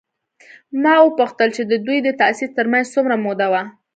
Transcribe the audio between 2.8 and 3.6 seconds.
څومره موده